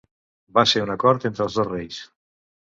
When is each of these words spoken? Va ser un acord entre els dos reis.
Va 0.57 0.63
ser 0.71 0.83
un 0.85 0.95
acord 0.95 1.29
entre 1.31 1.47
els 1.47 1.61
dos 1.61 1.71
reis. 1.77 2.03